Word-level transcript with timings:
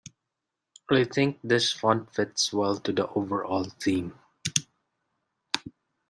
I 0.89 1.03
think 1.03 1.37
this 1.43 1.71
font 1.71 2.11
fits 2.15 2.51
well 2.51 2.79
to 2.79 2.91
the 2.91 3.07
overall 3.09 3.65
theme. 3.65 4.17